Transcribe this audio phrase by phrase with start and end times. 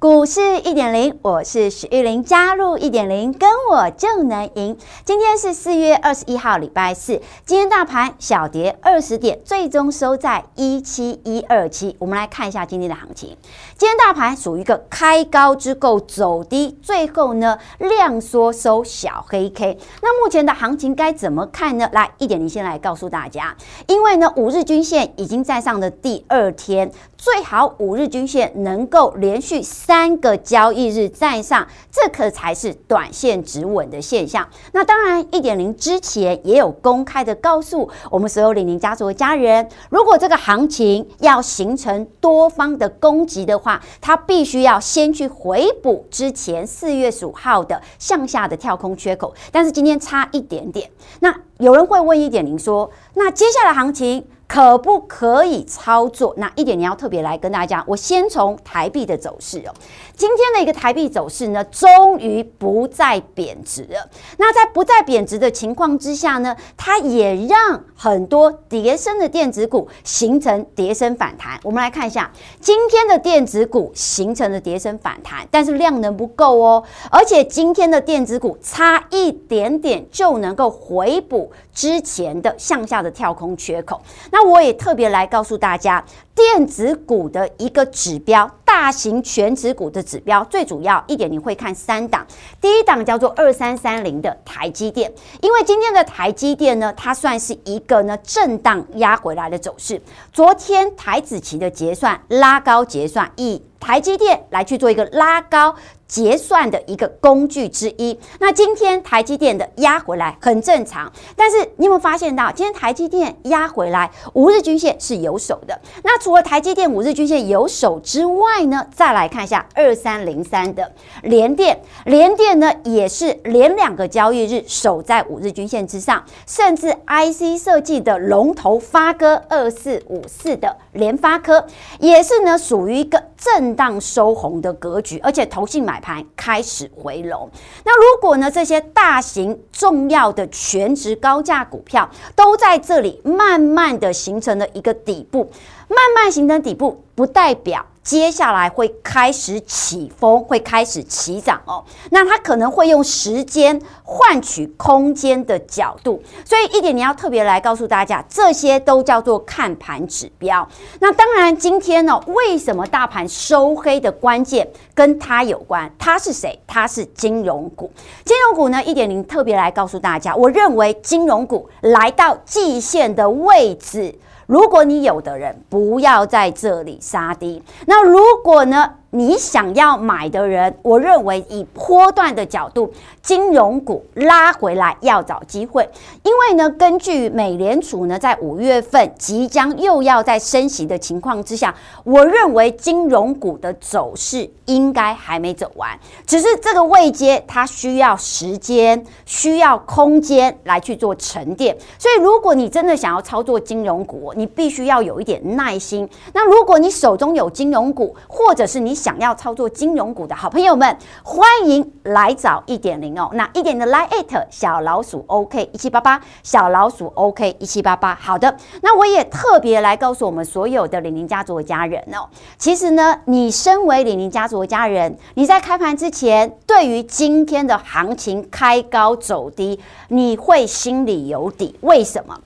[0.00, 4.78] 股市一点零，我是许玉玲，加入一点零，跟我就能赢。
[5.04, 7.20] 今天是四月二十一号，礼拜四。
[7.44, 11.96] 今天大盘小跌二十点，最终收在一七一二七。
[11.98, 13.36] 我们来看一下今天的行情。
[13.76, 19.76] 今天大盘属于一个开高之后走低，最后呢量缩收小黑 K。
[20.00, 21.90] 那目前的行情该怎么看呢？
[21.92, 23.56] 来，一点零先来告诉大家，
[23.88, 26.88] 因为呢五日均线已经在上的第二天，
[27.18, 29.60] 最好五日均线能够连续。
[29.60, 34.48] 三个交易日站上，这可才是短线止稳的现象。
[34.72, 49.34] 那当然，一点零之前也有公开的告诉我们所有李宁家族的家人，如果这个行情要形成多方的攻击的话，它必须要先去回补之前四月十五号的向下的跳空缺口。
[49.50, 50.88] 但是今天差一点点。
[51.18, 54.24] 那有人会问一点零说，那接下来行情？
[54.48, 56.34] 可不可以操作？
[56.38, 59.74] 那一点你要特别来跟大家讲，我先从台币的走势哦。
[60.16, 64.08] 今天的一个台币走势呢，终于不再贬值了。
[64.38, 71.60] 那在不再贬值的情况之下呢，它也让很多跌升的电子股形成跌升反弹。
[71.62, 84.00] 我们来看一下今天的电子股形成的跌升反弹，但是量能不够哦，而且今天的电子股差一点点就能够回补之前的向下的跳空缺口。
[84.32, 92.24] 那那我也特别来告诉大家，电子股的一个指标，大型全值股的指标，最主要一点，你会看三档。
[92.60, 100.00] 第一档叫做二三三零的台积电，因为今天的台积电呢，它算是一个呢震荡压回来的走势。
[100.32, 105.74] 昨天台子期的结算拉高结算，以台积电来去做一个拉高。
[106.08, 108.18] 结算的一个工具之一。
[108.40, 115.78] 那今天台积电的压回来很正常，但是你有没有发现到，今天台积电压回来，五日均线是有守的。
[116.02, 120.90] 那除了台积电五日均线有守之外呢，再来看一下二三零三的
[121.22, 131.66] 联电，联电呢也是连两个交易日守在五日均线之上，甚至 IC 设计的龙头发哥二四五四的联发科
[132.00, 135.98] 也是呢属于一个震荡收红的格局，而且投信买。
[136.00, 137.50] 盘开始回笼，
[137.84, 145.50] 那如果呢，这些大型重要的全值高价股票都在这里慢慢的形成了一个底部，
[145.88, 147.84] 慢慢形成底部，不代表。
[148.00, 151.84] 接下来会开始起风，会开始起涨哦。
[152.08, 160.66] 那它可能会用时间换取空间的角度，所以一点你要特别来告诉大家，这些都叫做看盘指标。
[161.00, 165.92] 那当然，今天呢，为什么大盘收黑的关键跟它有关？
[165.98, 166.58] 它是谁？
[166.66, 167.92] 它是金融股。
[168.24, 174.18] 金融股呢，一点零特别来告诉大家，我认为金融股来到季线的位置。
[174.48, 178.94] 如果你有的人不要在这里杀低，那如果呢？
[179.10, 182.92] 你想要买的人，我认为以波段的角度，
[183.22, 185.88] 金融股拉回来要找机会，
[186.22, 191.74] 因为呢，根据美联储呢在五月份即将又要在升息的情况之下，
[192.04, 201.74] 我认为金融股的走势应该还没走完，只是这个位阶它需要时间、需要空间来去做沉淀。
[201.98, 206.06] 所以，如果你真的想要操作金融股，你必须要有一点耐心。
[206.34, 213.30] 那如果你手中有金融股，或者是你想要操作金融股的好朋友们，欢迎来找一点零哦。
[213.32, 218.12] 那一点的 Line@ 小老鼠 OK 一七八八，小老鼠 OK 一七八八。
[218.16, 222.28] 好的，那我也特别来告诉我们所有的李宁家族的家人哦。
[222.58, 229.78] 其实呢，你身为李宁家族的家人，你在开盘之前，对于今天的行情开高走低，
[230.08, 231.78] 你会心里有底。
[231.82, 232.36] 为什么？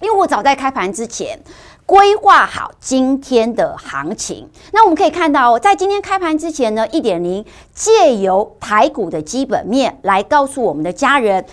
[0.00, 1.38] 因为我早在开盘之前。
[1.86, 7.44] 规划好今天的行情，那我们可以看到，在今天开盘之前呢，一点零
[7.74, 11.44] 借由台股的基本面来告诉我们的家人，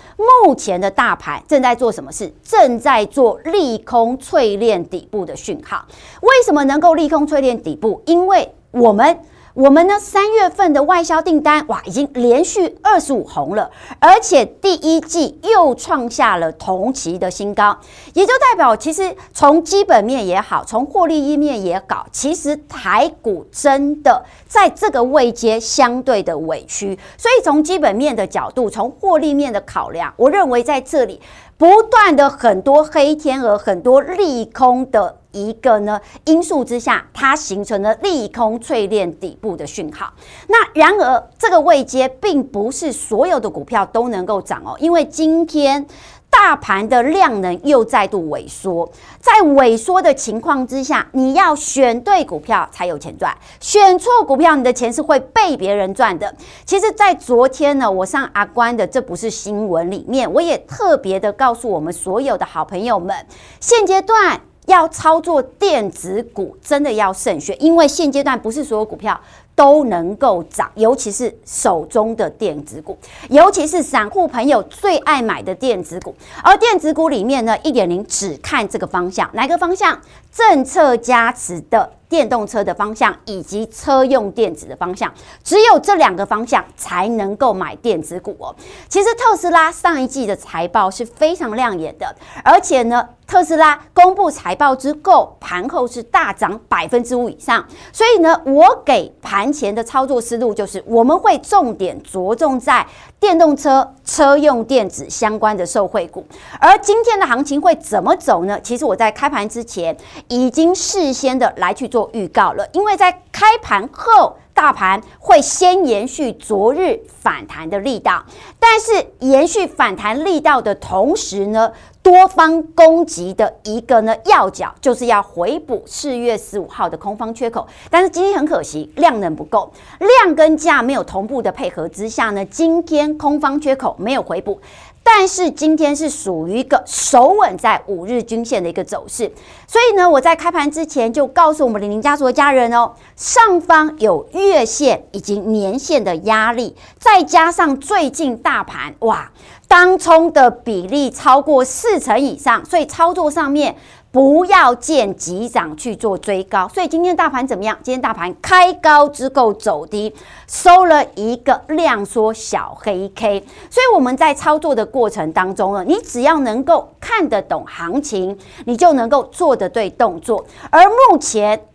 [0.46, 2.34] 目前的大盘正在做什么事？
[2.42, 5.86] 正在做利空淬炼底部的讯号。
[6.22, 8.02] 为什么能够利空淬炼底部？
[8.06, 9.20] 因为我们
[9.54, 13.70] 我们呢，三月份的外销订单哇，已经连续二十五红了，
[14.00, 17.78] 而且第一季又创下了同期的新高，
[18.14, 31.20] 也就代表其实从基本面也好，从获利一面也好，其实台股真的在这个位阶相对的委屈，所以从基本面的角度，从获利面的考量，我认为在这里
[31.62, 35.18] 不断的很多黑天鹅，很多利空的。
[35.32, 40.12] 一个呢因素之下，它形成了利空淬炼底部的讯号。
[40.48, 45.86] 那然而这个位阶并不是所有的股票都能够涨哦，因为今天
[46.32, 48.90] 大盘的量能又再度萎缩。
[49.20, 56.34] 在萎缩的情况之下，你要选对股票才有钱赚，选错股票，你的钱是会被别人赚的。
[56.66, 63.16] 其实，在昨天呢，我上阿关的这不是新闻里面，我也特别的告诉我们所有的好朋友们，
[63.60, 64.42] 现阶段。
[64.68, 69.20] 要操作电子股，真的要慎选，因为现阶段不是所有股票
[69.56, 72.98] 都能够涨，尤其是手中的电子股，
[73.30, 76.16] 尤其是散户朋友最爱买的电子股。
[76.44, 80.00] 而电子股里面呢，一点零只看这个方向，哪个方向？
[80.32, 81.92] 政策加持的。
[82.12, 85.10] 电动车的方向以及车用电子的方向，
[85.46, 88.54] 只有这两个方向才能够买电子股哦。
[88.90, 92.14] 其实特斯拉上一季的财报是非常亮眼的，
[92.44, 97.66] 而且呢，特斯拉公布财报之后，盘后是大涨百分之五以上。
[97.94, 102.86] 所以呢，我给盘前的操作思路就是，我们会重点着重在
[103.22, 106.26] 电动车、车用电子相关的受惠股。
[106.60, 108.60] 而今天的行情会怎么走呢？
[108.62, 109.96] 其实我在开盘之前
[110.28, 112.02] 已经事先的来去做。
[112.14, 118.24] 预告了，因为在开盘后，大盘会先延续昨日反弹的力道，
[118.60, 121.74] 但是延续反弹力道的同时呢，
[122.04, 134.62] 多方攻击的一个呢要角就是要回补四月十五号的空方缺口，但是今天很可惜量能不够，量跟价没有同步的配合之下呢，今天空方缺口没有回补。
[135.04, 139.32] 但是今天是属于一个守稳在五日均线的一个走势，
[139.68, 149.32] 所以呢，我在开盘之前就告诉我们李宁家族的家人哦，上方有月线以及年线的压力，再加上最近大盘哇，
[149.68, 153.76] 当冲的比例超过四成以上，所以操作上面。
[154.12, 157.78] 不要见急涨去做追高，所以今天大盘怎么样？
[157.82, 160.14] 今天大盘开高之后走低，
[160.48, 163.40] 收了一个量缩小黑 K。
[163.70, 170.46] 所以我们在操作的过程当中呢，你只要能够看得懂行情，你就能够做得对动作。
[170.70, 171.68] 而目前，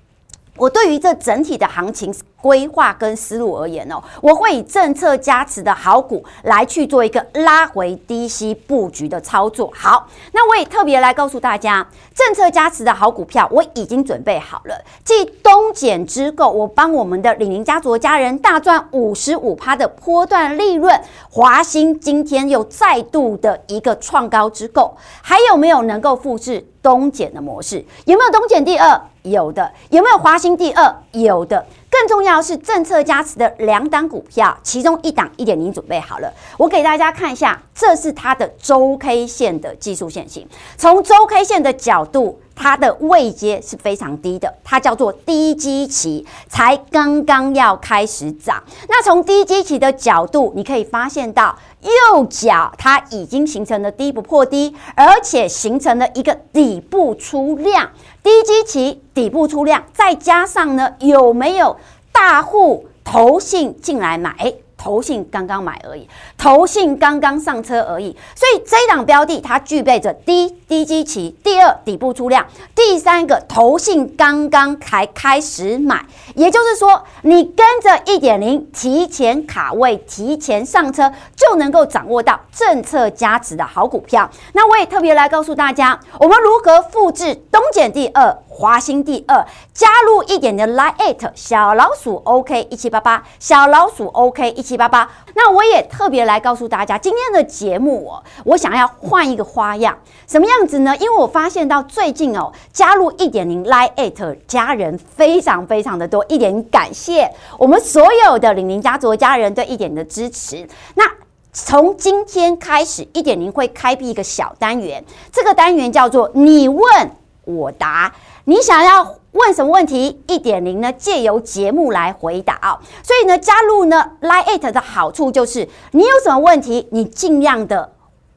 [0.58, 2.14] 我对于这整体的行情。
[2.40, 9.72] 规划跟思路而言哦，我会以政策加持的好股来去做一个拉回低吸布局的操作。
[9.74, 14.84] 好，那我也特别来告诉大家，政策加持的好股票我已经准备好了。
[15.04, 21.00] 继东减之后，我帮我们的李宁家族的家人大赚五十五趴的波段利润。
[21.30, 27.84] 华兴今天又再度的一个创高之后，还有没有能够复制东减的模式？
[28.04, 29.00] 有没有东减第二？
[29.22, 29.72] 有的。
[29.90, 30.94] 有没有华兴第二？
[31.12, 31.66] 有的。
[31.98, 40.46] 更重要是政策加持的两档股票，其中一档一点零准备好了，我给大家看一下，这是它的周 K 线的技术线型。
[40.76, 48.60] 从周 K 线的角度，它的位阶是非常低的，它叫做低基期，才刚刚要开始涨。
[48.88, 57.90] 那从低基期的角度，你可以发现到右脚它已经形成了低不破低，而且形成了一个底部出量。
[58.22, 61.76] 低基期底部出量，再加上呢，有没有
[62.10, 64.54] 大户投信进来买？
[64.78, 76.04] 投信刚刚买而已，投信刚刚上车而已，所以这一档标的它具备着第一低基期，第二底部出量，第三个投信刚刚才开始买，
[76.34, 84.30] 也就是说你跟着一点零提前卡位，提前上车就能够掌握到政策加持的好股票。
[84.52, 88.36] 那我也特别来告诉大家，我们如何复制东减第二。
[88.58, 95.06] 华兴第二，加入一点的 Line@ 小老鼠 OK 一七八八，小老鼠 OK 一七八八。
[95.34, 99.94] 那我也特别来告诉大家，今天的节目哦，我想要换一个花样，
[100.26, 100.96] 什么样子呢？
[100.96, 110.66] 因为我发现到最近哦，加入一点零 Line@ 家人非常非常的多，一点感谢我们所有的零零家族的家人对一点的支持。
[110.94, 111.04] 那
[111.52, 117.10] 从今天开始，一点零会开辟一个小单元，这个单元叫做你问
[117.44, 118.10] 我答。
[118.48, 120.22] 你想要问什么问题？
[120.28, 122.78] 一点零呢，借由节目来回答哦。
[123.02, 127.92] 所以呢，加入呢 Line@ 的好处就是，你有什么问题，你尽量的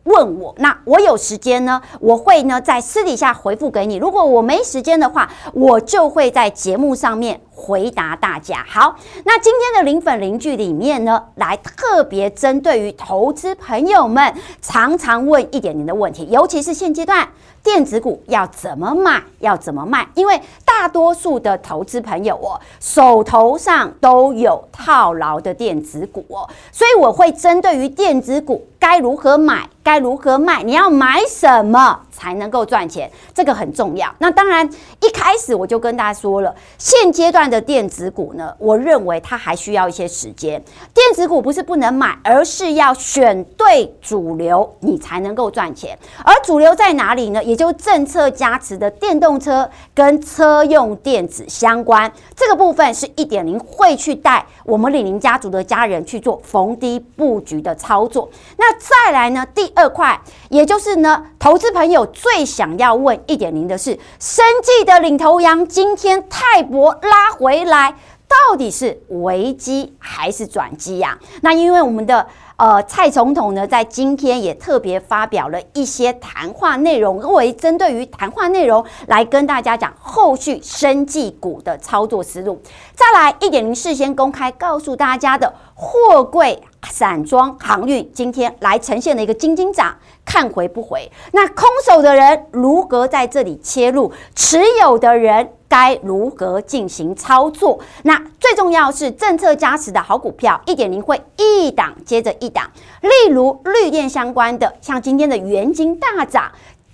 [0.06, 0.56] 问我。
[0.58, 3.98] 那我有时间呢，我会呢在私底下回复给你。
[3.98, 8.66] 如果我没时间的话，我就会在节目上面回答大家。
[8.68, 17.28] 好，那今天的零粉零句里面呢，来特别针对于投资朋友们常常问一点零的问题，尤其是现阶段。
[17.62, 19.22] 电子股要怎么买？
[19.40, 20.08] 要怎么卖？
[20.16, 33.10] 因为大多数的投资朋友哦，手头上都有套牢的电子股哦，所以我会针对于电子股该如何买，该如何卖，你要买什么才能够赚钱？
[33.34, 34.14] 这个很重要。
[34.20, 40.62] 那当然，一开始我就跟大家说了，现阶段的电子股呢，我认为它还需要一些时间。
[40.94, 45.98] 电子股不是不能买，而是要选对主流，你才能够赚钱。
[46.26, 47.42] 而主流在哪里呢？
[47.42, 58.30] 也就政策加持的电动车跟车用电子相关，这个部分是一点零会去带我们李宁家族的家人去做逢低布局的操作。
[58.58, 67.96] 那再来呢，第二块，也就是呢，投资朋友最想要问一点零的是，生计的领头羊今天泰博拉回来，
[68.28, 71.18] 到底是危机还是转机呀？
[71.42, 72.28] 那因为我们的。
[72.60, 82.62] 呃，蔡总统呢，在今天也特别发表了一些谈话内容，为针对于谈话内容来跟大家讲后续生技股的操作思路。
[82.94, 91.10] 再来一点零，事先公开告诉大家的货柜、散装、航运，今天来呈现了一个金金涨，看回不回。
[91.32, 94.12] 那空手的人如何在这里切入？
[94.36, 95.54] 持有的人。
[95.70, 97.80] 该如何进行操作？
[98.02, 102.70] 那最重要是政策加持的好股票，一点零会一档接着一档。
[103.02, 106.52] 例如绿电相关的，像今天的元晶大涨，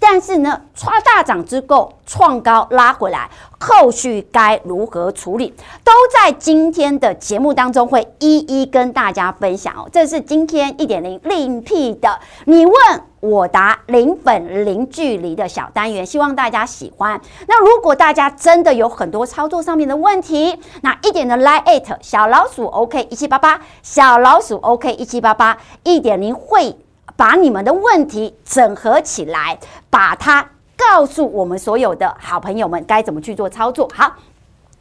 [0.07, 3.27] 但是呢，刷大涨之后创高拉回来，
[3.59, 5.51] 后续该如何处理？
[5.83, 9.89] 都在今天的节目当中会一一跟大家分享哦。
[9.91, 12.75] 这是今天一点零另辟的，你问。
[13.21, 17.19] 我答零粉零距离的小单元，希望大家喜欢。
[17.47, 26.77] 那如果大家真的有很多操作上面的问题，那一点的 Line@ 小老鼠 OK 一七八八，小老鼠 OK 一七八八，一点零会
[27.15, 29.57] 把你们的问题整合起来，
[29.89, 33.89] 把它告诉我们所有的好朋友们该怎么去做操作。
[33.93, 34.13] 好。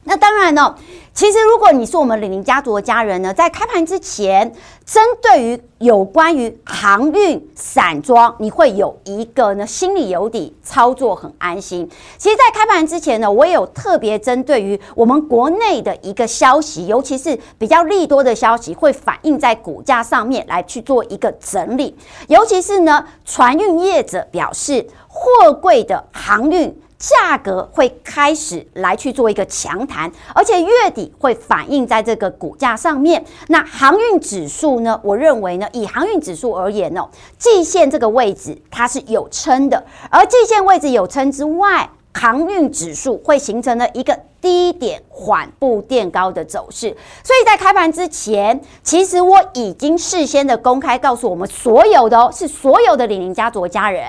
[0.04, 0.75] 那当然呢，
[1.14, 4.52] 其实如果你是我们李宁家族的家人呢，在开盘之前，
[4.84, 11.88] 针对于有关于航运散装，你会有一个呢心里有底，操作很安心。
[12.18, 21.96] 其实，在开盘之前呢，我也有特别针对于我们国内的一个消息，尤其是比较利多的消息，会反映在股价上面来去做一个整理。
[22.28, 26.78] 尤其是呢，船运业者表示，货柜的航运。
[27.06, 33.23] 价格会开始来去做一个强弹，而且月底会反映在这个股价上面。
[33.49, 34.99] 那航运指数呢？
[35.04, 37.06] 我认为呢，以航运指数而言哦，
[37.38, 46.88] 季线这个位置它是有撑的，而季线位置有撑之外，航运指数会形成了一个低点缓步垫高的走势。
[47.23, 54.02] 所以在开盘之前，其实我已经事先的公开告诉我们所有的哦，是所有的李宁家族家人，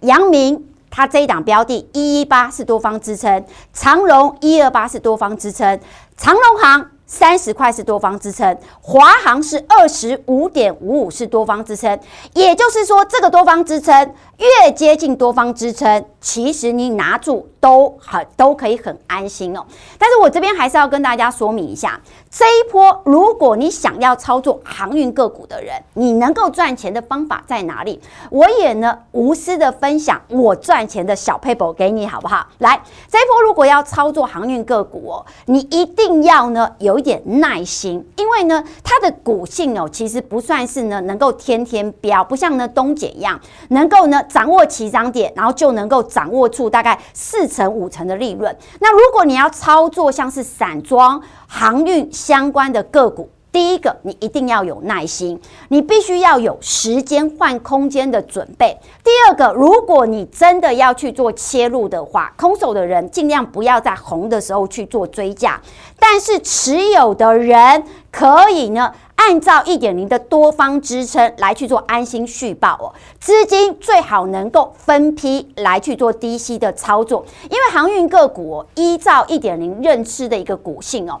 [0.00, 0.66] 阳明。
[0.90, 5.78] 它这一档标的，一一八是多方支撑，长荣一二八是多方支撑，
[6.16, 11.98] 长荣行三十块是多方支撑，华航是二十五点五五是多方支撑，
[12.34, 19.64] 也就是说，这个多方支撑越接近多方支撑，其实你拿住都很都可以很安心哦。
[19.98, 22.00] 但是我这边还是要跟大家说明一下。
[22.30, 28.00] 这一波，如果你想要操作航运个股的人，你能够赚钱的方法在哪里？
[28.30, 32.46] 我也呢无私的分享我赚钱的小 paper 给你，好不好？
[32.58, 43.40] 来，这一波如果要操作航运个股哦，你一定要呢有一点耐心，因为呢它的股性哦其实不算是呢能够天天飙，不像呢东姐一样
[43.70, 48.56] 能够呢掌握起涨点，然后就能够掌握住大概四成五成的利润。
[48.78, 58.78] 那如果你要操作像是散装航运，相关的个股，第一个你一定要有耐心，你必须要有时间换空间的准备。
[59.02, 65.60] 第二个，如果你真的要去做切入的话，空手的人尽量不要在红的时候去做追价，
[65.98, 72.94] 但是持有的人可以呢，按照一点零的多方支撑来去做安心续报哦。
[73.18, 81.20] 资金最好能够分批来去做低吸的操作，因为航运个股，依照一点零认知的一个股性哦。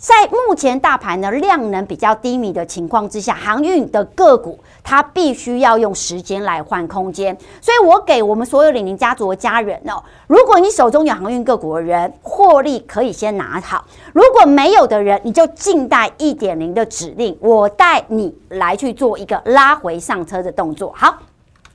[0.00, 20.94] 在目前大盘的量能比较低迷的情况之下，航运的个股它必须要用时间来换空间，所以我给我们所有李宁家族的家人哦，如果你手中有航运个股的人，获利可以先拿好；如果没有的人，你就静待一点零的指令，我带你来去做一个拉回上车的动作。
[20.96, 21.14] 好。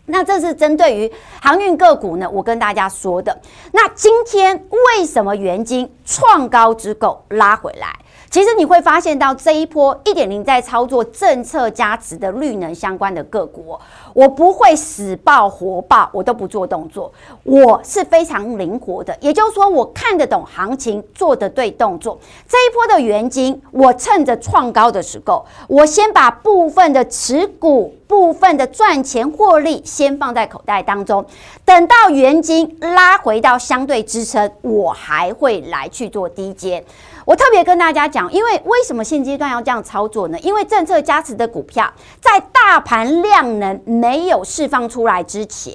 [0.07, 3.35] 那这是针对于航运个股呢，我跟大家说的。
[3.71, 7.87] 那今天为什么元金创高之后拉回来。
[8.29, 13.79] 其实你会发现到这一波一点零在操作政策加持的绿能相关的个股，
[14.13, 17.09] 我不会死抱活抱，我都不做动作，
[17.43, 19.15] 我是非常灵活的。
[19.21, 22.19] 也就是说，我看得懂行情，做得对动作。
[22.45, 31.25] 这一波的元金，我趁着创高的时候，我先把部分的持股、部分的赚钱获利先放在口袋当中，
[31.63, 36.83] 等到元金拉回到相对支撑，我还会来去做低接。
[37.23, 40.37] 我特别跟大家讲，因为为什么现阶段要这样操作呢？
[40.41, 45.73] 因为政策加持的股票，在大盘量能没有释放出来之前，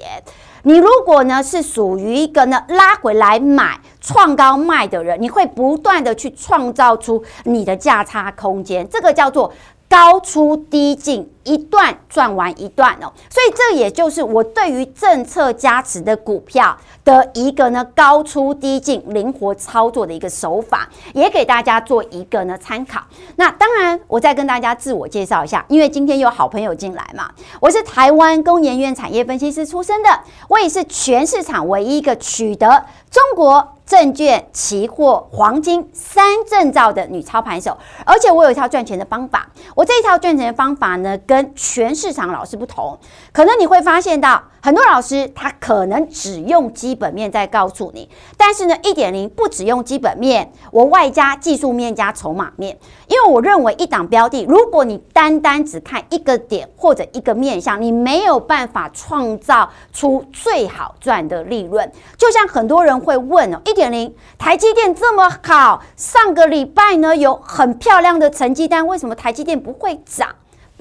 [0.63, 9.51] 你如果呢是属于一个呢拉回来买、创高卖的人，你会不断的去创造出你的价差空间，这个叫做
[9.89, 11.29] 高出低进。
[11.43, 23.01] 一段赚完一段哦，所以这也就是我对于政策加持的股票的一个呢高出低进、灵活操作的一个手法，也给大家做一个呢参考。
[23.35, 30.09] 那当然，我再跟大家自我介绍一下，因为今天有好朋友进来嘛，我是台湾工研院产业分析师出身的，
[30.47, 42.99] 我也是全市场唯一一个取得中国证券、期货、黄金三证照的女操盘手，而且我有一套赚钱的方法，我这一套赚钱的方法呢，跟全市场老师不同，
[43.31, 61.89] 可能你会发现到很多老师他可能只用基本面在告诉你，但是呢，一点零不只用基本面，我外加技术面加筹码面，因为我认为一档标的，如果你单单只看一个点或者一个面向，你没有办法创造出最好赚的利润。
[62.17, 70.27] 就像很多人会问哦，一点零台积电这么好，上个礼拜呢有很漂亮的成绩单，为什么台积电不会涨？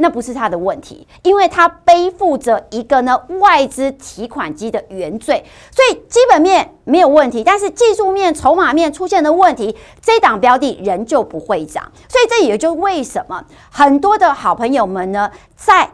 [0.00, 11.92] 那不是他的问题，因为他背负着一个呢外资提款机的原罪，所以基本面没有问题，但是技术面、筹码面出现的问题，这档标的仍旧不会涨。
[12.09, 15.90] 所以这也就为什么很多的好朋友们呢，在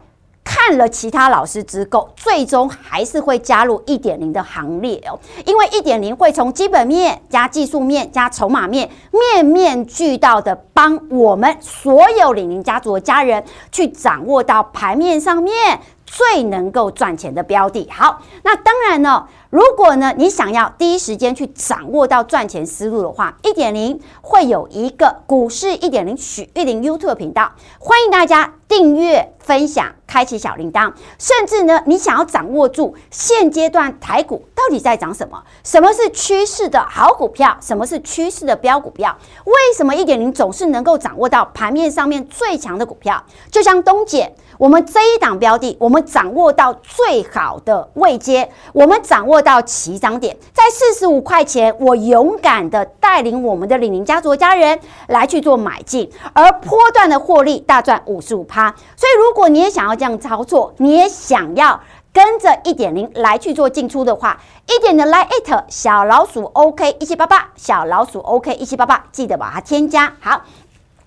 [0.67, 17.89] 看了其他老师之后，最终还是会加入一点零的行列哦，因为一点零会从基本面加技术面加筹码面，面面俱到的帮我们所有李宁家族的家人去掌握到盘面上面最能够赚钱的标的。
[17.89, 19.25] 好，那当然呢。
[19.51, 30.93] 如果呢，你想要第一时间去掌握到赚钱思路的话，一点零会有一个股市一点零许玉玲 YouTube 频道，欢迎大家订阅、分享、开启小铃铛。
[31.19, 43.23] 甚至呢，你想要掌握住现阶段台股到底在涨什么，什么是趋势的好股票，什么是趋势的标股票，为什么一点零总是能够掌握到盘面上面最强的股票？
[43.53, 44.35] 就像东姐。
[44.59, 58.75] 我们这一档标的，我们掌握到最好的位阶，我们掌握到起涨点，在四十五块钱，我勇敢的带领我们的李宁家族家人来去做买进，而波段的获利大赚五十五趴。
[58.97, 61.81] 所以，如果你也想要这样操作，你也想要
[62.13, 70.43] 跟着一点零来去做进出的话，一点零来 it 小老鼠 OK 一七八八，小老鼠 OK 一七八八，记得把它添加好。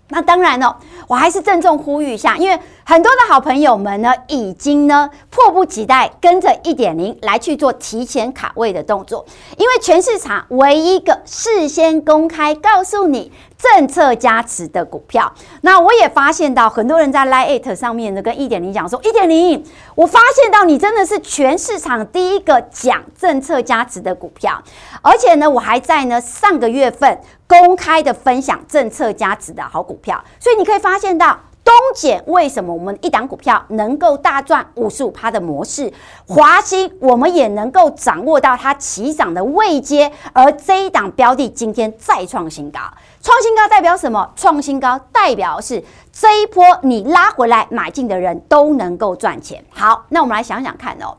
[0.10, 0.76] 那当然了，
[1.08, 9.26] 我还是郑重呼吁一下，因为很多的好朋友们呢，已经呢迫不及待跟着一点零来去做提前卡位的动作，
[9.58, 15.32] 因为全市场唯一一个事先公开告诉你政策加持的股票。
[15.62, 24.60] 那我也发现到很多人在 Line 上面呢跟一点零讲说，一点零，我发现到你真的是全市场第一个讲政策加持的股票，
[25.04, 27.20] 而且呢，我还在呢上个月份。
[27.50, 35.92] 公开的分享政策加持的好股票，所以你可以发现到东碱为什么我们一档股票能够大赚五十五趴的模式，
[36.28, 42.80] 华兴我们也能够掌握到它起涨的位阶，而这一档标的今天再创新高，
[43.22, 44.32] 创新高代表什么？
[44.36, 49.64] 创新高代表是这一波你拉回来买进的人都能够赚钱。
[49.70, 51.16] 好，那我们来想想看哦。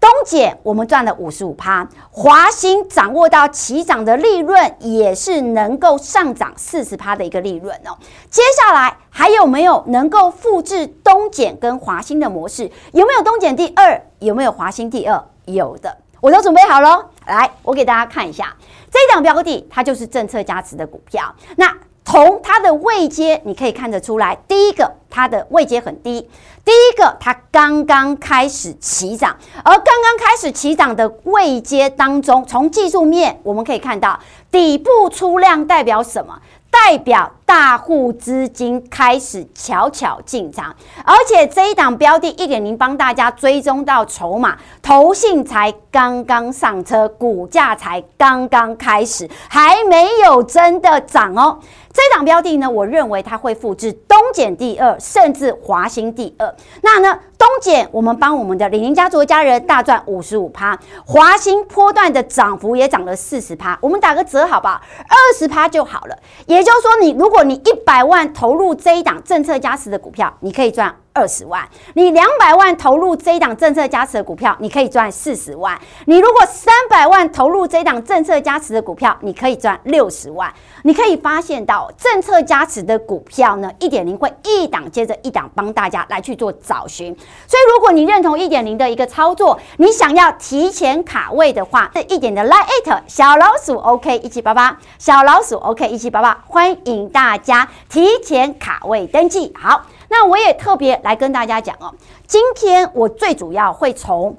[0.00, 7.94] 东碱我们赚了五十五趴，华兴掌握到起涨的利润，也是能够上涨四十趴的一个利润哦。
[8.30, 12.64] 接下来还有没有能够复制东碱跟华兴的模式？
[12.92, 14.00] 有没有东碱第二？
[14.20, 15.22] 有没有华兴第二？
[15.44, 17.10] 有的，我都准备好了。
[17.26, 18.56] 来，我给大家看一下
[18.90, 21.34] 这一档标的，它就是政策加持的股票。
[21.56, 21.76] 那
[22.10, 26.28] 从它的位阶，你可以看得出来，第一个它的位阶很低，
[26.64, 34.18] 第一个它刚刚开始起涨，而刚刚开始起涨的位阶当中，从技术面我们可以看到
[34.50, 36.36] 底部出量代表什么？
[36.70, 51.58] 代表大户资金开始悄悄进场，而且这一档标的一点零帮大家追踪到筹码，投信才刚刚上车，股价才刚刚开始，还没有真的涨哦。
[51.92, 56.54] 这档标的呢，我认为它会复制东碱第二，甚至华兴第二。
[56.82, 63.78] 那呢，东碱我们帮我们的李宁家族的家人大赚五十五趴，华兴波段的涨幅也涨了四十趴。
[63.80, 64.74] 我们打个折好不好？
[65.08, 66.18] 二十趴就好了。
[66.44, 70.94] 也就是说，你如果你一百万投入这一档政策加持的股票，你可以赚。
[71.12, 75.78] 二十万，你两百万投入这一档政策加持的股票，你可以赚四十万。
[76.06, 80.52] 你如果三百万投入这一档政策加持的股票，你可以赚六十万。
[80.82, 87.14] 你可以发现到政策加持的股票呢，一点零会一档接着一档帮大家来去做找寻。
[87.46, 99.52] 所以，如果你认同一点零的一个操作，你想要提前卡位的话，这一点的 Line@ 小老鼠 OK 一七八八，小老鼠 OK 一七八八，欢迎大家提前卡位登记。
[99.58, 99.82] 好。
[100.10, 101.94] 那我也特别来跟大家讲哦，
[102.26, 104.36] 今天我最主要会从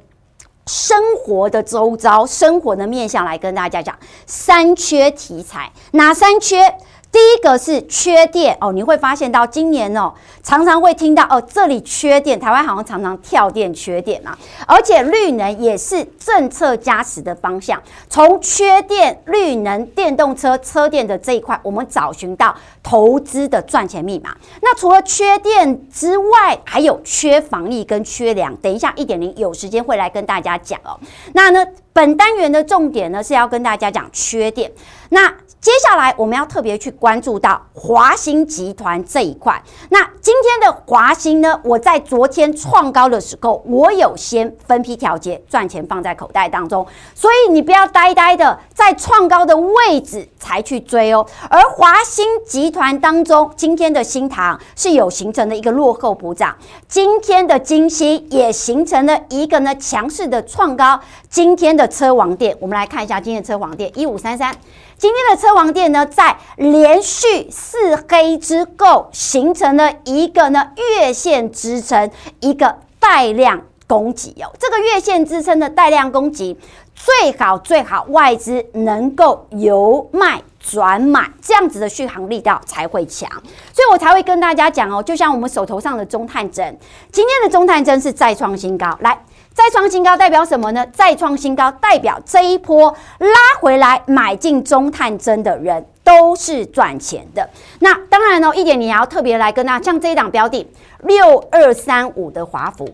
[0.68, 6.78] 生活的周遭、生活的面向来跟大家讲三缺题材，哪三缺？
[7.12, 17.82] 第一个是缺电哦，你会发现到今年哦，常常会听到哦，这里缺电，台湾好像常常跳电缺电嘛，而且绿能也是政策加持的方向。
[18.10, 24.34] 从缺电、绿能、电动车、车电的这一块，我们找寻到投资的赚钱密码。
[24.62, 28.56] 那除了缺电之外，还有缺防疫跟缺粮。
[28.58, 30.98] 等一下一点零有时间会来跟大家讲哦。
[31.34, 34.72] 那呢，本单元的重点呢是要跟大家讲缺电。
[35.10, 39.62] 那接下来我们要特别去关注到华兴集团这一块。
[39.90, 46.84] 那今天的华兴呢，我在昨天创高的时候，我有先分批调节，赚钱放在口袋当中。
[47.14, 51.24] 所以你不要呆呆的在创高的位置才去追哦。
[51.48, 56.56] 而华兴集团当中，今天的新唐是有形成的一个落后补涨，
[56.88, 61.00] 今天的金星也形成了一个呢强势的创高。
[61.30, 64.52] 今天的车王电，我们来看一下今天的车王电一五三三。
[65.02, 74.54] 今天的车王店呢，在连续四黑之后，形成了一个呢月线支撑，一个带量攻击哦。
[74.60, 76.56] 这个月线支撑的带量攻击，
[76.94, 83.28] 最好最好外资能够由卖转买，这样子的续航力道才会强。
[83.74, 86.78] 所以我才会跟大家讲哦，就像我们手头上的中探针，
[87.12, 89.20] 今天的中探针是再创新高，来。
[89.54, 90.86] 再创新高代表什么呢？
[90.94, 97.48] 再创新高代表这一波拉回来买进中探针的人都是赚钱的。
[97.80, 100.68] 那当然呢，一点你也要特别来跟大家，像这一档标的
[101.04, 102.92] 六二三五的华孚，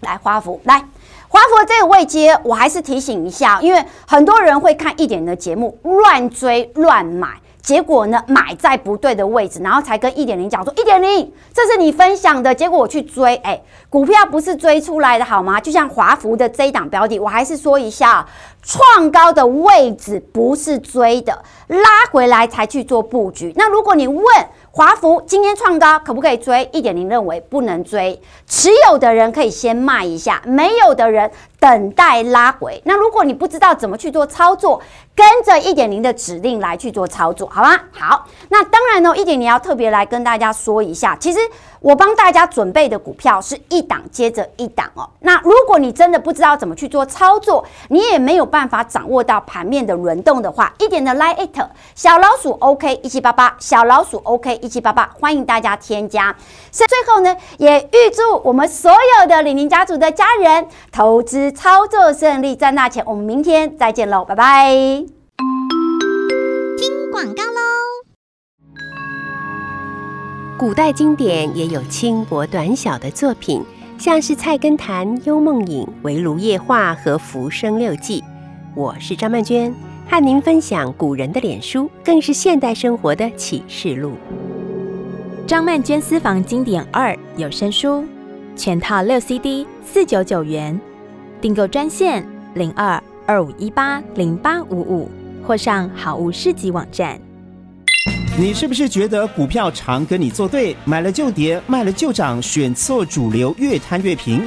[0.00, 0.84] 来华孚来
[1.28, 7.28] 华孚这个位阶，我还是提醒一下，因为很多人会看一点的节目乱追乱买。
[7.68, 12.54] 结果呢，买在不对的位置，然后才跟一点零讲说一点零，这是你分享的。
[12.54, 15.60] 结果我去追，哎，股票不是追出来的好吗？
[15.60, 18.26] 就像华孚的这一档标的，我还是说一下，
[18.62, 23.52] 创高的位置不是追的，拉回来才去做布局。
[23.54, 24.24] 那如果你问
[24.78, 26.70] 华孚今天创高可不可以追？
[26.72, 31.28] 一点零认为不能追，持有的人可以先卖一下，没有的人。
[31.60, 32.80] 等待拉回。
[32.84, 34.80] 那如果你不知道怎么去做操作，
[35.12, 37.76] 跟着一点零的指令来去做操作，好吗？
[37.90, 41.40] 好，那当然呢，一点零要特别来跟大家说一下，其实
[41.80, 45.10] 我帮大家准备的股票是一档接着一档哦。
[45.18, 56.36] 那如果你真的不知道怎么去做操作，你也没有办法掌握到盘面的轮动的话，一点的 Line@ 小老鼠 OK 一七八八，小老鼠 OK 一七八八，欢迎大家添加。
[56.70, 61.50] 最后呢，也预祝我们所有的李宁家族的家人投资。
[61.52, 63.02] 操作顺利，赚大钱！
[63.06, 64.74] 我们明天再见喽，拜拜！
[66.76, 67.60] 听广告喽。
[70.58, 73.64] 古代经典也有轻薄短小的作品，
[73.98, 78.20] 像是《菜根谭》《幽梦影》《围炉夜话》和《浮生六记》。
[78.74, 79.74] 我是张曼娟，
[80.08, 84.12] 和您分享古人的脸书，更是现代生活的启示录。
[85.48, 88.04] 张曼娟私房经典二有声书，
[88.54, 90.78] 全套六 CD，四九九元。
[91.40, 95.10] 订购专线零二二五一八零八五五，
[95.42, 97.18] 或上好物市集网站。
[98.38, 104.46] 你是不是觉得股票常跟你作对，买了就跌，卖了就涨，选错主流，越贪越平？